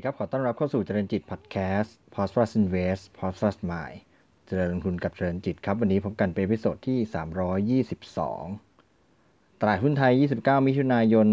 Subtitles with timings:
[0.00, 3.36] สวัสดีครับ ขอต้อนรับเข้าสู่เจริญจิตพอดแคสต์ p o s t p l u s Invest p o s t
[3.40, 3.98] p l u s Mind
[4.46, 10.12] เจริญลงทุนกับเจริญจิตครับ วันนี้พบกันเป็นพิโซดที่ 322 ตลาดหุ้นไทย
[10.42, 11.26] 29 มิถุนายน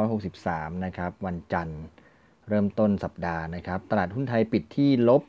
[0.00, 1.82] 2563 นะครับ วันจันทร์
[2.48, 5.22] เริ่มต้นสัปดาห์นะครับ ตลาดหุ้นไทยปิดที่ลบ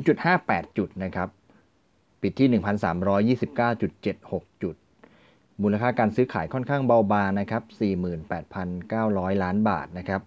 [0.00, 1.28] 0.58 จุดนะครับ
[2.22, 2.48] ปิดที่
[3.52, 4.74] 1,329.76 จุด
[5.62, 7.62] มูลค่าการซื้อขายค่อนข้างเบาบางนะครับ
[8.52, 10.22] 48,900 ล้านบาทนะครับ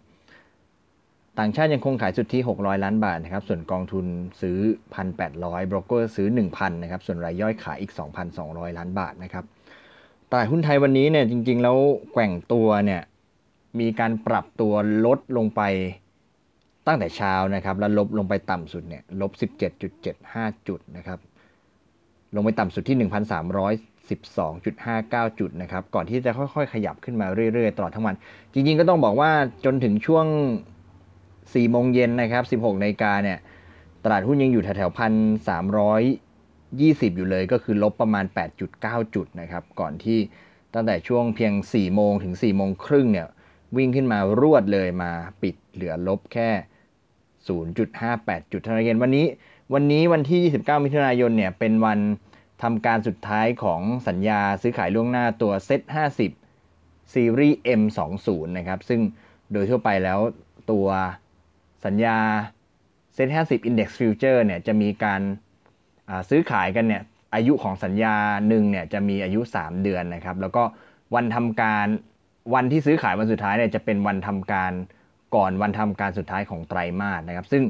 [1.40, 4.06] ต่างชาติยังคงขายสุทธิ 600 ล้านบาทนะครับ ส่วนกองทุน
[4.42, 4.58] ซื้อ
[5.14, 7.92] 1,800 บรกเกอร์ซื้อ 1,000 นะครับ ส่วนรายย่อยขายอีก
[8.36, 9.46] 2,200 ล้านบาทนะครับ
[10.32, 11.78] ตลาดหุ้นไทยวันนี้เนี่ยจริง ๆ แล้ว
[12.14, 13.02] แกว่งตัวเนี่ย
[13.80, 14.74] มีการปรับตัว
[15.06, 15.62] ลดลงไป
[16.88, 19.32] ตั้งแต่เช้านะครับ แล้วลบลงไปต่ำสุดเนี่ยลบ
[20.00, 21.20] 17.75 จุดนะครับ
[22.36, 28.16] ลงไปต่ำสุดที่ 1,312.59 จุดนะครับ ก่อนที่จะค่อยๆ ขยับขึ้นมาเรื่อยๆ ตลอดทั้งวัน
[28.54, 29.32] จริงๆ ก็ต้องบอกว่า
[29.66, 30.26] จนถึงช่วง
[31.52, 33.38] 4โมงเย็นนะครับ16นาฬิกาเนี่ย
[34.04, 35.14] ตลาดหุ้นยังอยู่แถวๆพัน
[35.48, 36.02] สามร้อย
[36.82, 38.26] ยี่สิบอยู่เลยก็คือลบประมาณ
[38.70, 40.20] 8.9 จุดนะครับก่อนที่
[40.74, 43.28] ตั้งแต่ช่วงเพียง 4 โมงถึง 4 โมงครึ่งเนี่ย
[43.78, 46.50] วิ่งขึ้นมารวดเลยมาปิดเหลือลบแค่
[47.52, 49.26] 0.58 จุดเท่านั้นเองวันนี้
[49.74, 52.00] วันนี้วันที่ 29 มิถุนายนเนี่ยเป็นวัน
[52.64, 55.82] ทำการสุดท้ายของสัญญาซื้อขายล่วงหน้าตัวเซ็ต
[56.48, 58.28] 50ซีรีส์ M20
[58.58, 59.02] นะครับซึ่ง
[59.52, 60.20] โดยทั่วไปแล้ว
[60.72, 60.88] ตัว
[61.86, 62.18] สัญญา
[63.14, 65.22] เซ็ต50 Index Future เนี่ยจะมีการ
[66.30, 67.04] ซื้อขายกันเนี่ย
[67.36, 68.16] อายุของสัญญา
[68.48, 70.64] หนึ่งเนี่ยจะมีอายุ 3 เดือนนะครับ แล้วก็
[71.16, 71.88] วันทำการ
[72.54, 74.72] วันที่ซื้อขายวันสุดท้ายเนี่ยจะเป็นวันทำการ
[75.36, 77.64] ก่อนวันทำการสุดท้ายของไตรมาสนะครับ ซึ่ง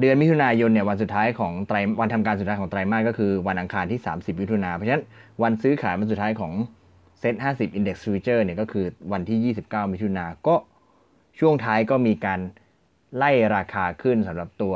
[0.00, 5.04] เดือนมิถุนายนเนี่ยวันสุดท้ายของไตรวันทำการสุดท้ายของไตรมาสก็คือวันอังคารที่ 30 มิถุนาเพราะฉะนั้น
[5.42, 6.52] วันซื้อขายวันสุดท้ายของ
[7.20, 10.54] เซ็ต50 Index Future เนี่ยก็คือวันที่ 29 มิถุนาก็
[11.38, 12.40] ช่วงท้ายก็มีการ
[13.16, 14.74] ไล่ราคาขึ้นสำหรับตัว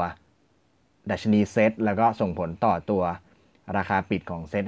[1.10, 3.02] ดัชนีเซตแล้วก็ส่งผลต่อตัว
[3.76, 4.64] ราคาปิดของเซต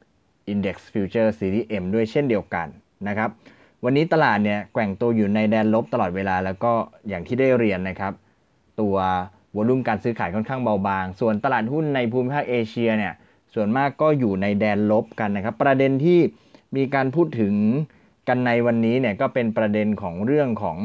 [0.00, 2.66] 50 Index Future Series M ด้วยเช่นเดียวกัน
[3.08, 3.30] นะครับ
[3.84, 6.72] วันนี้ตลาดเนี่ยแกว่งตัวอยู่ในแดนลบตลอดเวลาแล้วก็
[7.08, 8.12] อย่างที่ได้เรียนนะครับ
[8.80, 8.96] ตัว
[9.56, 13.12] วอลุ่มการซื้อขายค่อนข้างเบาบาง ส่วนตลาดหุ้นในภูมิภาคเอเชียเนี่ย
[13.54, 16.20] ส่วนมากก็อยู่ในแดนลบกันนะครับ ประเด็นที่
[16.76, 17.54] มีการพูดถึง
[18.28, 20.78] กันในวันนี้เนี่ยก็เป็นประเด็นของเรื่องของ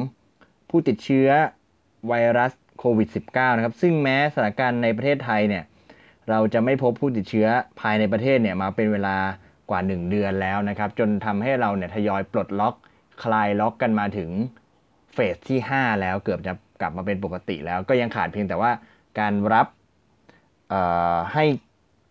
[0.70, 1.30] ผู้ติดเชื้อ
[2.08, 5.64] ไวรัสโควิด -19 นะครับ ซึ่งแม้สถานการณ์ในประเทศไทยเนี่ย
[6.30, 7.48] เราจะไม่พบผู้ติดเชื้อ
[7.82, 9.18] ภายในประเทศเนี่ยมาเป็นเวลา
[9.70, 12.76] กว่า 1 เดือนแล้วนะครับ จนทำให้เราเนี่ยทยอยปลดล็อก
[13.24, 14.30] คลายล็อกกันมาถึง
[15.14, 18.72] เฟสที่ 5 แล้วเกือบจะกลับมาเป็นปกติแล้ว ก็ยังขาดเพียงแต่ว่า
[19.20, 19.68] การรับ
[21.34, 21.46] ให้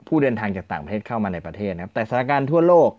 [0.06, 2.90] ผู้เดินทางจากต่างประเทศเข้ามาในประเทศนะครับ แต่สถานการณ์ทั่วโลก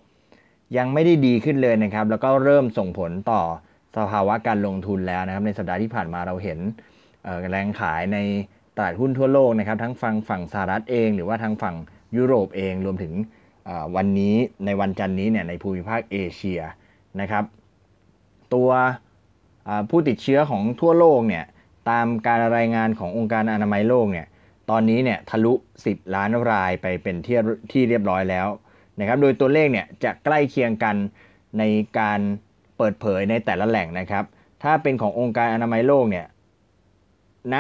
[0.78, 3.42] ยังไม่ได้ดีขึ้นเลยนะครับ แล้วก็เริ่มส่งผลต่อ
[3.98, 6.60] สภาวะการลงทุนแล้วนะครับ ในสัปดาห์ที่ผ่านมาเราเห็น
[7.50, 8.18] แรงขายใน
[8.76, 11.76] ตลาดหุ้นทั่วโลกนะครับ ทั้งฝั่งฝั่งสหรัฐเอง หรือว่าทางฝั่ง
[12.18, 13.14] ยุโรปเองรวมถึง
[13.96, 16.62] วันนี้ในวันจันนี้เนี่ยในภูมิภาคเอเชีย
[17.22, 17.44] นะครับ
[18.54, 18.70] ตัว
[19.90, 21.46] ผู้ติดเชื้อของทั่วโลกเนี่ย
[21.90, 24.28] ตามการรายงานขององค์การอนามัยโลกเนี่ย
[24.70, 25.54] ตอนนี้เนี่ยทะลุ
[25.86, 27.38] 10 ล้านรายไปเป็นที่
[27.72, 28.48] ที่เรียบร้อยแล้ว
[29.00, 30.96] นะครับ โดยตัวเลขเนี่ยจะใกล้เคียงกัน
[31.60, 31.64] ใน
[32.00, 32.20] การ
[32.78, 34.24] เปิดเผยในแต่ละแหล่งนะครับ
[34.64, 36.26] ถ้าเป็นขององค์การอนามัยโลกเนี่ย
[37.54, 37.56] ณ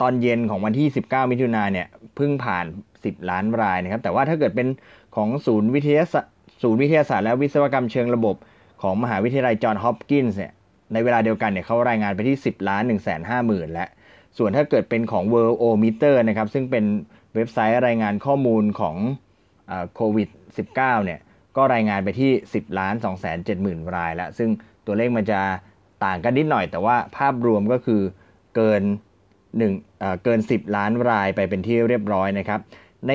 [0.00, 2.66] ตอนเย็นของวันที่ 19 มิถุนาเนี่ยเพิ่งผ่าน
[2.96, 4.68] 10 ล้านรายนะครับ แต่ว่าถ้าเกิดเป็น
[5.16, 6.32] ของศูนย์วิทยาศาสตร์
[6.62, 8.36] ศูนย์วิทยาศาสตร์และวิศวกรรมเชิงระบบ
[8.82, 10.52] ของมหาวิทยาลัยจอห์นฮอปกินส์เนี่ย
[10.92, 13.86] ในเวลาเดียวกันเนี่ยเขารายงานไปที่ 10 ล้าน 1 5 0 0 0 0 และ
[14.38, 16.84] ส่วนถ้าเกิดเป็นของ World O Meter นะครับ ซึ่งเป็น
[17.34, 18.96] เว็บไซต์รายงานข้อมูลของ
[19.94, 20.28] โควิด
[20.66, 21.20] -19 เนี่ย
[21.56, 24.50] ก็รายงานไปที่ 10ล้าน2 7 0 0 0รายแล้ว ซึ่ง
[24.86, 25.40] ตัวเลขมันจะ
[26.04, 28.02] ต่างกันนิดหน่อย แต่ว่าภาพรวมก็คือ
[28.56, 28.82] เกิน
[29.26, 32.60] 1เเกิน 10 ล้านรายไปเป็นที่เรียบร้อยนะครับ
[33.08, 33.12] ใน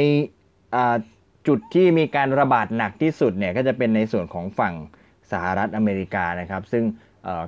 [1.47, 4.73] จุดที่มีการระบาดหนักที่สุดเนี่ยก็จะเป็นในส่วนของฝั่ง
[5.31, 6.83] สหรัฐอเมริกานะครับ ซึ่ง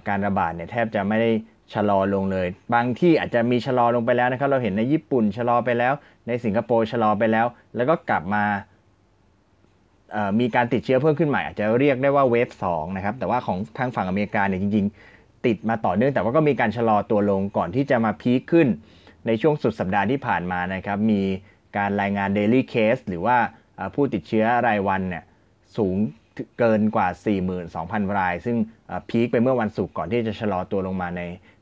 [0.08, 1.32] การระบาดเนี่ยแทบจะไม่ได้
[1.74, 5.94] ชะลอลงเลย บางที่อาจจะมีชะลอลงไปแล้วนะครับ เราเห็นในญี่ปุ่นชะลอไปแล้ว
[6.28, 7.46] ในสิงคโปร์ชะลอไปแล้ว
[7.76, 8.46] แล้วก็กลับมา
[10.40, 14.86] มีการติดเชื้อเพิ่มขึ้นใหม่อาจจะเรียกได้ว่าเวฟ2นะครับแต่ว่าของทางฝั่งอเมริกาเนี่ยจริง
[15.16, 18.68] ๆ ติดมาต่อเนื่องแต่ว่าก็มีการชะลอตัวลงก่อนที่จะมาพีคขึ้น
[19.28, 21.22] ในช่วงสุดสัปดาห์ที่ผ่านมานะครับมี
[21.78, 23.38] การรายงาน daily case หรือว่า
[23.96, 25.24] ผู้ติดเชื้อรายวันเนี่ย
[25.78, 25.96] สูง
[26.60, 27.08] เกินกว่า
[27.62, 28.58] 42,000 ราย ซึ่ง
[29.10, 31.22] พีคไปเมื่อวันศุกร์ก่อนที่จะชะลอตัวลงมาใน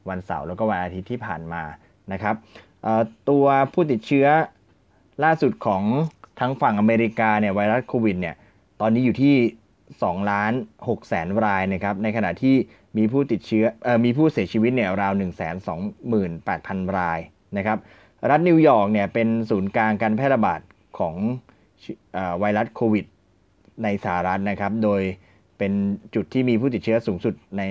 [0.09, 1.63] วันเสาร์แล้วก็วันอาทิตย์ที่ผ่านมา
[2.11, 2.35] นะครับ
[3.29, 4.27] ตัวผู้ติดเชื้อ
[5.23, 5.83] ล่าสุดของ
[6.39, 8.35] ทั้งฝั่งอเมริกาเนี่ยไวรัสโควิดเนี่ย
[8.81, 9.35] ตอนนี้อยู่ที่
[9.83, 10.53] 2ล้าน
[10.87, 12.55] 6แสนรายนะครับ ในขณะที่
[12.97, 17.19] มีผู้ติดเชื้อเอ่อมีผู้เสียชีวิตเนี่ยราว 1 2 8 0 0 0 ราย
[17.57, 17.77] นะครับ
[18.29, 20.61] รัฐนิวยอร์กเนี่ยเป็นศูนย์กลางการแพร่ระบาด
[20.99, 21.15] ของ
[22.39, 23.05] ไวรัสโควิด
[23.83, 25.01] ในสหรัฐนะครับ โดย
[25.57, 25.73] เป็น
[26.15, 27.63] จุดที่มีผู้ติดเชื้อสูงสุดใน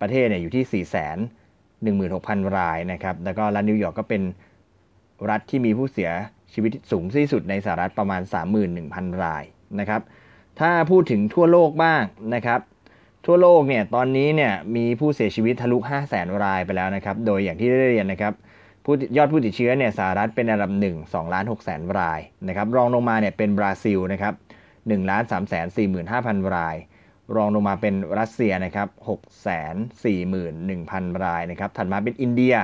[0.00, 4.22] ประเทศเนี่ยอยู่ที่ 4 1 6 0 0 0 รายนะครับ แล้วก็รัฐนิวยอร์กก็เป็น
[5.30, 6.10] รัฐที่มีผู้เสีย
[6.52, 8.22] ชีวิตสูงที่สุดในสหรัฐประมาณ
[8.72, 9.44] 31,000 ราย
[9.80, 10.02] นะครับ
[10.60, 12.02] ถ้าพูดถึงทั่วโลกบ้าง
[12.34, 12.60] นะครับ
[13.26, 18.32] ทั่วโลกเนี่ยตอนนี้เนี่ยมีผู้เสียชีวิตทะลุ 5 0 0 0 0 0 รายไปแล้วนะครับ โดยอย่างที่ได้เรียนนะครับ
[18.84, 24.34] ผู้ยอดผู้ติดเชื้อเนี่ยสหรัฐเป็นอันดับ 1 2ล้าน6แสนรายนะครับรองลงมาเนี่ยเป็นบราซิลนะครับ
[24.72, 25.66] 1ล้าน3แสน
[26.10, 26.76] 45,000 ราย
[27.36, 28.88] รองลงมาเป็นรัสเซียนะครับ
[29.18, 29.74] 6แสน
[30.48, 32.54] 41,000 รายนะครับถัดมาเป็นอินเดีย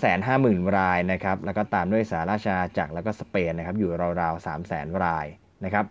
[0.00, 3.90] 550,000 รายนะครับแล้วก็ตามด้วยสหราชอาณาจักรแล้วก็สเปนนะครับอยู่
[4.20, 5.26] ราวๆ300,000 ราย
[5.64, 5.84] นะครับ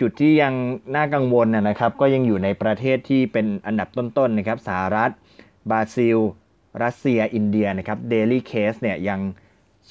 [0.00, 0.54] จุดที่ยัง
[0.96, 5.10] น่ากังวลนะครับ ก็ยังอยู่ในประเทศที่เป็นอันดับต้นๆนะครับสหรัฐ
[5.70, 6.18] บราซิล
[6.82, 9.20] รัสเซีย อินเดียนะครับเดลี่เคสเนี่ยยัง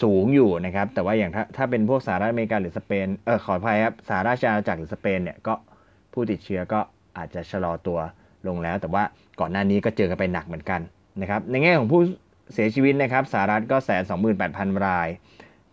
[0.02, 5.54] สูงอยู่นะครับ แต่ว่าอย่างถ้าถ้าเป็นพวกสหรัฐอเมริกาหรือสเปนเออขออภัยครับสหราชอาณาจักรหรือสเปนเนี่ยก็
[6.14, 6.80] ผู้ติดเชื้อก็
[7.18, 8.00] อาจจะชะลอตัว
[8.48, 9.04] ลงแล้ว แต่ว่า
[9.40, 10.82] ก่อนหน้านี้ก็เจอกันไปหนักเหมือนกัน
[11.22, 12.02] นะครับในแง่ของผู้
[12.54, 15.08] เสียชีวิตนะครับสหรัฐก็แสนสองหมื่นแปดพันราย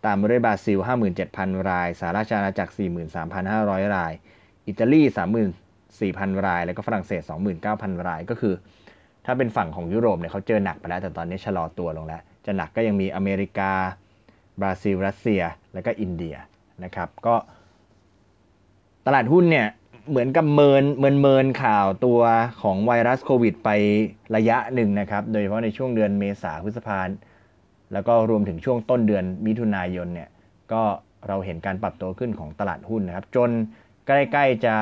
[0.05, 4.13] ตามมาด้วยบราซิลห้าหมื่นเจ็ดพันราย สหราชอาณาจักรสี่หมื่นสามพันห้าร้อยราย
[4.67, 5.49] อิตาลีสามหมื่น
[6.01, 8.53] สี่พันราย แล้วก็ฝรั่งเศสสองหมื่นเก้าพันราย ก็คือ
[9.25, 13.71] ถ้าเป็นฝั่งของยุโรปเนี่ยเขาเจอหนักไปแล้ว แต่ตอนนี้ชะลอตัวลงแล้ว จะหนักก็ยังมีอเมริกา
[14.61, 15.41] บราซิล รัสเซีย
[15.73, 16.35] แล้วก็อินเดีย
[16.83, 17.35] นะครับ ก็
[19.05, 19.67] ตลาดหุ้นเนี่ย
[20.09, 22.21] เหมือนกับเมินเมินเมินข่าวตัว
[22.61, 23.69] ของไวรัสโควิด ไป
[24.35, 26.99] ระยะหนึ่งนะครับ โดยเฉพาะในช่วงเดือนเมษาพฤษภา
[27.95, 30.29] แล้วก็รวมถึงช่วงต้นเดือนมิถุนายนเนี่ย
[30.73, 30.83] ก็
[31.27, 33.49] เราเห็นการปรับตัวขึ้นของตลาดหุ้นนะครับ จน
[34.07, 34.75] ใกล้ๆจะ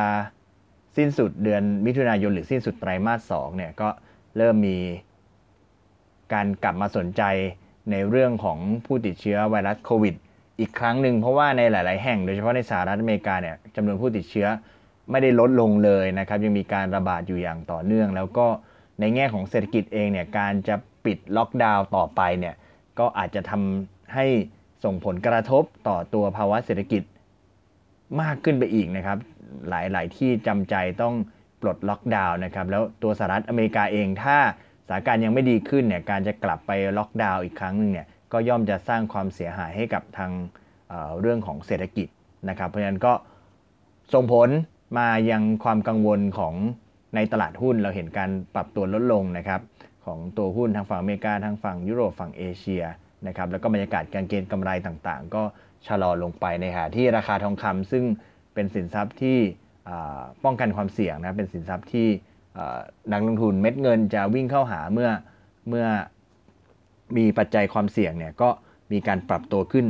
[0.97, 3.89] สิ้นสุดเดือนมิถุนายนหรือสิ้นสุดไตรมาสสองเนี่ยก็
[4.37, 4.77] เริ่มมี
[6.33, 7.23] การกลับมาสนใจ
[7.91, 10.15] ในเรื่องของผู้ติดเชื้อไวรัสโควิด
[10.59, 14.47] อีกครั้งหนึ่งเพราะว่าในหลาย ๆ แห่งโดยเฉพาะในสหรัฐอเมริกาเนี่ยจำนวนผู้ติดเชื้อ
[15.11, 18.47] ไม่ได้ลดลงเลยนะครับ ยังมีการระบาดอยู่อย่างต่อเนื่อง แล้วก็
[18.99, 20.75] ในแง่ของเศรษฐกิจเองเนี่ยการจะ
[21.05, 22.55] ปิดล็อกดาวน์ต่อไปเนี่ย
[22.99, 24.25] ก็อาจจะทำให้
[24.83, 27.03] ส่งผลกระทบต่อตัวภาวะเศรษฐกิจ
[28.21, 29.17] มากขึ้นไปอีกนะครับ
[29.69, 31.15] หลาย ๆ ที่จำใจต้อง
[31.61, 34.37] ปลดล็อกดาวน์นะครับ แล้วตัวสหรัฐอเมริกาเองถ้า
[34.87, 40.31] สถานการณ์ยังไม่ดีขึ้นเนี่ยการจะกลับไปล็อกดาวน์อีกครั้งนึงเนี่ยก็ย่อมจะสร้างความเสียหายให้กับทาง
[40.89, 42.07] เเรื่องของเศรษฐกิจ
[42.49, 43.13] นะครับ เพราะฉะนั้นก็
[44.13, 44.49] ส่งผล
[44.97, 46.53] มายังความกังวลของ
[47.15, 49.61] ในตลาดหุ้นเราเห็นการปรับตัวลดลงนะครับ
[50.05, 52.83] ของตัวหุ้นทางฝั่งอเมริกาทางฝั่งยุโรปฝั่งเอเชีย
[53.27, 55.43] นะครับแล้วก็บรรยากาศการเก็งกำไรต่างๆ ก็
[55.87, 58.03] ชะลอลงไปในขณะที่ราคาทองคำซึ่ง
[58.53, 59.37] เป็นสินทรัพย์ที่
[60.43, 62.07] ป้องกันความเสี่ยงนะเป็นสินทรัพย์ที่
[63.11, 65.09] นักลงทุนเม็ดเงินจะวิ่งเข้าหาเมื่อ
[65.69, 65.85] เมื่อ
[67.17, 68.49] มีปัจจัยความเสี่ยงเนี่ยก็
[68.91, 69.85] มีการปรับตัวขึ้น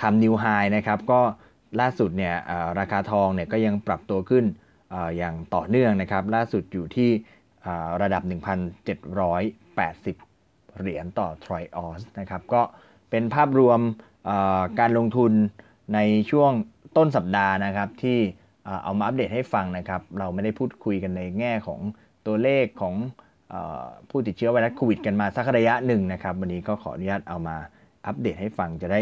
[0.00, 0.44] ทำนิวไฮ
[0.76, 1.20] นะครับก็
[1.80, 2.34] ล่าสุดเนี่ย
[2.78, 4.44] ราคาทองเนี่ยก็ยังปรับตัวขึ้น
[5.16, 7.10] อย่างต่อเนื่องนะครับ ล่าสุดอยู่ที่
[8.02, 8.22] ระดับ
[8.92, 12.62] 1,780 เหรียญต่อทรอยออสนะครับ ก็
[13.10, 13.80] เป็นภาพรวม
[14.80, 15.32] การลงทุน
[15.94, 15.98] ใน
[16.30, 16.52] ช่วง
[16.96, 18.18] ต้นสัปดาห์นะครับ ที่
[18.84, 21.80] เอามาอัปเดตให้ฟังนะครับ เราไม่ได้พูดคุยกันในแง่ของ
[22.26, 22.94] ตัวเลขของ
[24.10, 27.56] ผู้ติดเชื้อไวรัสโควิดกันมาสักระยะหนึ่งนะครับ วันนี้ก็ขออนุญาตเอามา
[28.06, 29.00] อัปเดตให้ฟังจะได้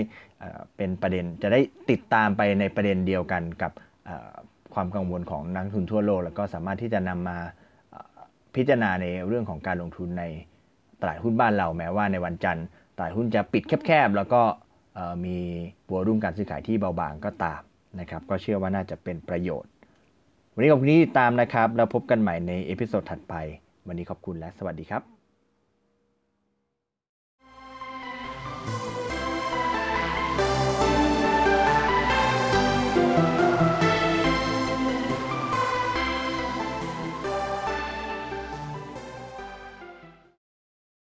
[0.77, 3.73] เป็นประเด็นจะได้ติดตามไปในประเด็นเดียวกันกับ
[4.75, 7.39] ความกังวลของนักทุนทั่วโลก แล้วก็สามารถที่จะนำมา
[8.55, 10.25] พิจารณาในเรื่องของการลงทุนใน
[11.01, 12.67] ตลาดหุ้นบ้านเราแม้ว่าในวันจันทร์
[12.97, 14.43] ตลาดหุ้นจะปิดแคบๆแล้วก็
[15.25, 15.37] มี
[15.89, 17.61] volume การซื้อขายที่เบาบางก็ตาม
[18.01, 19.71] นะครับก็เชื่อว่าน่าจะเป็นประโยชน์
[20.55, 23.35] วันนี้ขอบคุณที่ติดตามนะครับ แล้วพบกันใหม่ใน episode ถัดไป
[23.87, 25.20] วันนี้ขอบคุณและสวัสดีครับ